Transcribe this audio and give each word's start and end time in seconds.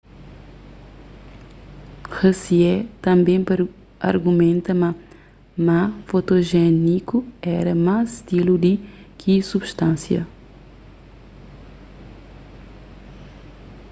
hsieh 2.15 2.77
tanbê 3.05 3.35
argumenta 4.11 4.71
ma 4.81 4.89
ma 5.65 5.79
fotojéniku 6.09 7.17
éra 7.59 7.73
más 7.85 8.05
stilu 8.19 8.55
di 8.63 8.73
ki 9.19 9.33
substansia 9.51 10.21